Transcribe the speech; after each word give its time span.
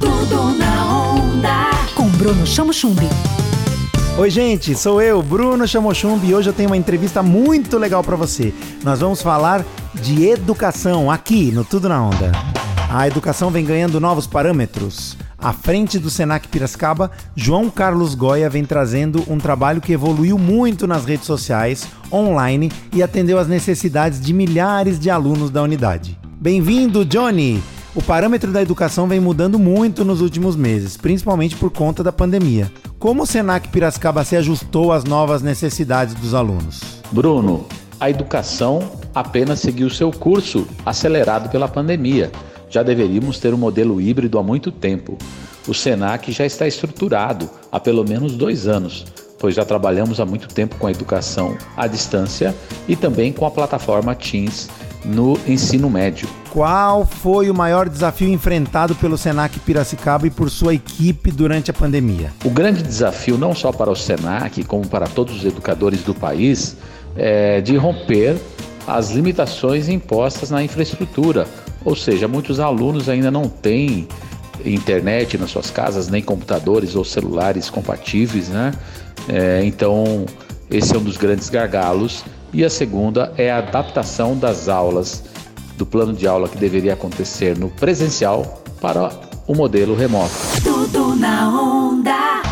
Tudo 0.00 0.54
na 0.58 1.12
onda. 1.12 1.70
Com 1.94 2.08
Bruno 2.08 2.46
Chamo 2.46 2.72
Chumbi. 2.72 3.06
Oi, 4.18 4.30
gente, 4.30 4.74
sou 4.74 5.00
eu, 5.00 5.22
Bruno 5.22 5.68
Chamochumbi, 5.68 6.28
e 6.28 6.34
hoje 6.34 6.48
eu 6.48 6.52
tenho 6.52 6.70
uma 6.70 6.76
entrevista 6.76 7.22
muito 7.22 7.78
legal 7.78 8.02
para 8.02 8.16
você. 8.16 8.52
Nós 8.82 9.00
vamos 9.00 9.22
falar 9.22 9.64
de 9.94 10.26
educação 10.26 11.10
aqui 11.10 11.52
no 11.52 11.64
Tudo 11.64 11.88
na 11.88 12.02
Onda. 12.02 12.32
A 12.90 13.06
educação 13.06 13.50
vem 13.50 13.64
ganhando 13.64 14.00
novos 14.00 14.26
parâmetros. 14.26 15.16
À 15.38 15.52
frente 15.52 15.98
do 15.98 16.10
Senac 16.10 16.48
Piracicaba, 16.48 17.10
João 17.36 17.70
Carlos 17.70 18.14
Goya 18.14 18.50
vem 18.50 18.64
trazendo 18.64 19.22
um 19.28 19.38
trabalho 19.38 19.80
que 19.80 19.92
evoluiu 19.92 20.36
muito 20.36 20.86
nas 20.86 21.04
redes 21.04 21.26
sociais, 21.26 21.86
online 22.12 22.72
e 22.92 23.02
atendeu 23.02 23.38
às 23.38 23.48
necessidades 23.48 24.20
de 24.20 24.32
milhares 24.32 24.98
de 24.98 25.08
alunos 25.08 25.50
da 25.50 25.62
unidade. 25.62 26.18
Bem-vindo, 26.40 27.04
Johnny! 27.04 27.62
O 27.92 28.00
parâmetro 28.00 28.52
da 28.52 28.62
educação 28.62 29.08
vem 29.08 29.18
mudando 29.18 29.58
muito 29.58 30.04
nos 30.04 30.20
últimos 30.20 30.54
meses, 30.54 30.96
principalmente 30.96 31.56
por 31.56 31.70
conta 31.72 32.04
da 32.04 32.12
pandemia. 32.12 32.70
Como 33.00 33.24
o 33.24 33.26
Senac 33.26 33.66
Piracicaba 33.68 34.22
se 34.22 34.36
ajustou 34.36 34.92
às 34.92 35.02
novas 35.02 35.42
necessidades 35.42 36.14
dos 36.14 36.32
alunos? 36.32 36.80
Bruno, 37.10 37.66
a 37.98 38.08
educação 38.08 38.80
apenas 39.12 39.58
seguiu 39.58 39.90
seu 39.90 40.12
curso 40.12 40.68
acelerado 40.86 41.48
pela 41.48 41.66
pandemia. 41.66 42.30
Já 42.68 42.84
deveríamos 42.84 43.40
ter 43.40 43.52
um 43.52 43.58
modelo 43.58 44.00
híbrido 44.00 44.38
há 44.38 44.42
muito 44.42 44.70
tempo. 44.70 45.18
O 45.66 45.74
Senac 45.74 46.30
já 46.30 46.46
está 46.46 46.68
estruturado 46.68 47.50
há 47.72 47.80
pelo 47.80 48.04
menos 48.04 48.36
dois 48.36 48.68
anos, 48.68 49.04
pois 49.36 49.56
já 49.56 49.64
trabalhamos 49.64 50.20
há 50.20 50.24
muito 50.24 50.46
tempo 50.46 50.76
com 50.76 50.86
a 50.86 50.92
educação 50.92 51.58
à 51.76 51.88
distância 51.88 52.54
e 52.86 52.94
também 52.94 53.32
com 53.32 53.44
a 53.44 53.50
plataforma 53.50 54.14
Teams 54.14 54.68
no 55.04 55.36
ensino 55.44 55.90
médio. 55.90 56.28
Qual 56.50 57.06
foi 57.06 57.48
o 57.48 57.54
maior 57.54 57.88
desafio 57.88 58.28
enfrentado 58.28 58.96
pelo 58.96 59.16
Senac 59.16 59.56
Piracicaba 59.60 60.26
e 60.26 60.30
por 60.30 60.50
sua 60.50 60.74
equipe 60.74 61.30
durante 61.30 61.70
a 61.70 61.74
pandemia? 61.74 62.32
O 62.44 62.50
grande 62.50 62.82
desafio, 62.82 63.38
não 63.38 63.54
só 63.54 63.70
para 63.70 63.88
o 63.88 63.94
Senac, 63.94 64.64
como 64.64 64.84
para 64.88 65.06
todos 65.06 65.36
os 65.36 65.44
educadores 65.44 66.02
do 66.02 66.12
país, 66.12 66.76
é 67.16 67.60
de 67.60 67.76
romper 67.76 68.36
as 68.84 69.10
limitações 69.12 69.88
impostas 69.88 70.50
na 70.50 70.60
infraestrutura. 70.60 71.46
Ou 71.84 71.94
seja, 71.94 72.26
muitos 72.26 72.58
alunos 72.58 73.08
ainda 73.08 73.30
não 73.30 73.48
têm 73.48 74.08
internet 74.64 75.38
nas 75.38 75.52
suas 75.52 75.70
casas, 75.70 76.08
nem 76.08 76.20
computadores 76.20 76.96
ou 76.96 77.04
celulares 77.04 77.70
compatíveis, 77.70 78.48
né? 78.48 78.72
É, 79.28 79.62
então, 79.64 80.26
esse 80.68 80.96
é 80.96 80.98
um 80.98 81.02
dos 81.02 81.16
grandes 81.16 81.48
gargalos 81.48 82.24
e 82.52 82.64
a 82.64 82.70
segunda 82.70 83.32
é 83.36 83.52
a 83.52 83.58
adaptação 83.58 84.36
das 84.36 84.68
aulas 84.68 85.22
do 85.80 85.86
plano 85.86 86.12
de 86.12 86.26
aula 86.26 86.46
que 86.46 86.58
deveria 86.58 86.92
acontecer 86.92 87.58
no 87.58 87.70
presencial 87.70 88.62
para 88.82 89.10
o 89.46 89.54
modelo 89.54 89.96
remoto. 89.96 90.30
Tudo 90.62 91.16
na 91.16 91.48
onda. 91.48 92.42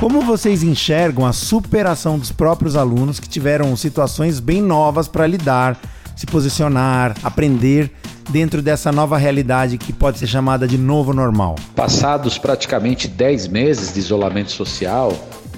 Como 0.00 0.20
vocês 0.22 0.64
enxergam 0.64 1.24
a 1.24 1.32
superação 1.32 2.18
dos 2.18 2.32
próprios 2.32 2.74
alunos 2.74 3.20
que 3.20 3.28
tiveram 3.28 3.76
situações 3.76 4.40
bem 4.40 4.60
novas 4.60 5.06
para 5.06 5.24
lidar, 5.24 5.80
se 6.16 6.26
posicionar, 6.26 7.16
aprender 7.22 7.92
dentro 8.28 8.60
dessa 8.60 8.90
nova 8.90 9.16
realidade 9.16 9.78
que 9.78 9.92
pode 9.92 10.18
ser 10.18 10.26
chamada 10.26 10.66
de 10.66 10.76
novo 10.76 11.12
normal? 11.12 11.54
Passados 11.76 12.38
praticamente 12.38 13.06
10 13.06 13.46
meses 13.46 13.94
de 13.94 14.00
isolamento 14.00 14.50
social 14.50 15.12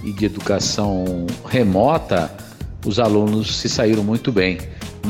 e 0.04 0.12
de 0.12 0.26
educação 0.26 1.26
remota, 1.48 2.30
os 2.84 2.98
alunos 2.98 3.56
se 3.56 3.70
saíram 3.70 4.04
muito 4.04 4.30
bem. 4.30 4.58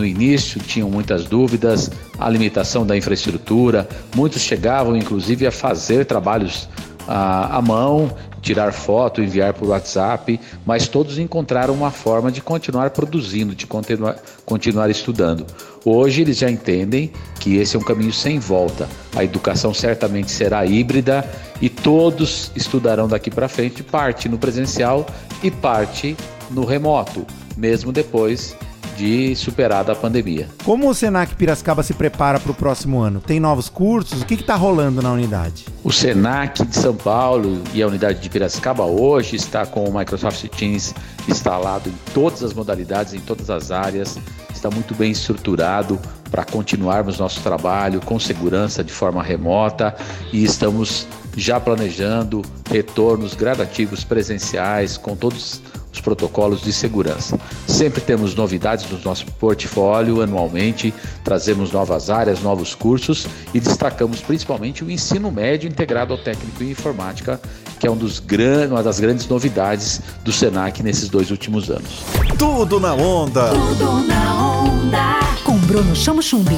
No 0.01 0.07
início 0.07 0.59
tinham 0.59 0.89
muitas 0.89 1.27
dúvidas, 1.27 1.91
a 2.19 2.27
limitação 2.31 2.87
da 2.87 2.97
infraestrutura, 2.97 3.87
muitos 4.17 4.41
chegavam 4.41 4.97
inclusive 4.97 5.47
a 5.47 5.53
fazer 5.53 6.07
trabalhos 6.07 6.71
à, 7.07 7.59
à 7.59 7.61
mão, 7.61 8.11
tirar 8.41 8.73
foto, 8.73 9.21
enviar 9.21 9.53
por 9.53 9.69
WhatsApp, 9.69 10.41
mas 10.65 10.89
todos 10.89 11.19
encontraram 11.19 11.75
uma 11.75 11.91
forma 11.91 12.33
de 12.33 12.41
continuar 12.41 12.89
produzindo, 12.93 13.55
de 13.55 13.67
continuar, 13.67 14.17
continuar 14.47 14.89
estudando. 14.89 15.45
Hoje 15.85 16.23
eles 16.23 16.39
já 16.39 16.51
entendem 16.51 17.13
que 17.39 17.59
esse 17.59 17.77
é 17.77 17.79
um 17.79 17.83
caminho 17.83 18.11
sem 18.15 18.39
volta. 18.39 18.89
A 19.15 19.23
educação 19.23 19.75
certamente 19.75 20.31
será 20.31 20.65
híbrida 20.65 21.29
e 21.61 21.69
todos 21.69 22.51
estudarão 22.57 23.07
daqui 23.07 23.31
para 23.31 23.49
frente 23.49 23.83
parte 23.83 24.31
no 24.31 24.39
presencial 24.39 25.05
e 25.43 25.51
parte 25.51 26.17
no 26.51 26.65
remoto 26.65 27.27
mesmo 27.61 27.93
depois 27.93 28.57
de 29.01 29.35
superada 29.35 29.93
a 29.93 29.97
pandemia. 29.97 30.47
Como 30.63 30.87
o 30.87 30.95
Senac 30.95 31.35
Piracicaba 31.35 31.83
se 31.83 31.95
prepara 31.95 32.39
para 32.39 32.53
o 32.53 32.55
próximo 32.55 33.01
ano? 33.01 33.19
Tem 33.19 33.41
novos 33.41 33.71
cursos? 33.71 34.21
O 34.21 34.27
que 34.27 34.35
está 34.35 34.55
rolando 34.57 35.01
na 35.01 35.11
unidade? 35.11 35.65
O 35.83 35.91
Senac 35.91 36.63
de 36.67 36.77
São 36.77 36.95
Paulo 36.95 37.63
e 37.73 37.83
a 37.83 37.87
unidade 37.87 38.21
de 38.21 38.29
Piracicaba 38.29 38.85
hoje 38.85 39.37
está 39.37 39.65
com 39.65 39.85
o 39.85 39.99
Microsoft 39.99 40.47
Teams 40.49 40.95
instalado 41.27 41.89
em 41.89 41.95
todas 42.13 42.43
as 42.43 42.53
modalidades, 42.53 43.15
em 43.15 43.21
todas 43.21 43.49
as 43.49 43.71
áreas, 43.71 44.19
está 44.53 44.71
muito 44.71 44.95
bem 44.95 45.11
estruturado 45.11 45.99
para 46.31 46.45
continuarmos 46.45 47.19
nosso 47.19 47.41
trabalho 47.41 48.03
com 48.03 48.21
segurança 48.21 48.85
de 48.85 48.93
forma 48.93 49.23
remota 49.23 49.97
e 50.31 50.45
estamos 50.45 51.07
já 51.35 51.59
planejando 51.59 52.43
retornos 52.69 53.35
gradativos 53.35 54.05
presenciais 54.05 54.99
com 54.99 55.17
todos 55.17 55.55
os 55.55 55.80
protocolos 56.01 56.63
de 56.63 56.73
segurança. 56.73 57.39
Sempre 57.67 58.01
temos 58.01 58.35
novidades 58.35 58.91
no 58.91 58.99
nosso 58.99 59.27
portfólio 59.39 60.23
anualmente, 60.23 60.93
trazemos 61.23 61.71
novas 61.73 62.11
áreas, 62.11 62.41
novos 62.41 62.75
cursos 62.75 63.27
e 63.55 63.61
destacamos 63.61 64.21
principalmente 64.21 64.85
o 64.85 64.91
ensino 64.91 65.31
médio 65.31 65.69
integrado 65.69 66.13
ao 66.13 66.19
técnico 66.19 66.63
em 66.63 66.71
informática, 66.71 67.41
que 67.79 67.87
é 67.87 67.91
um 67.91 67.97
dos 67.97 68.19
gran... 68.19 68.69
uma 68.69 68.83
das 68.83 69.01
grandes 69.01 69.29
novidades 69.29 70.01
do 70.25 70.33
Senac 70.33 70.83
nesses 70.83 71.09
dois 71.09 71.31
últimos 71.31 71.71
anos. 71.71 72.03
Tudo 72.39 72.81
na 72.81 72.95
onda. 72.95 73.51
Tudo 73.51 74.07
na 74.07 74.61
onda. 74.63 75.21
Com 75.45 75.59
Bruno 75.59 75.95
Chamo 75.95 76.23
Chumbi. 76.23 76.57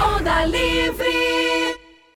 Onda 0.00 0.44
Livre. 0.44 1.47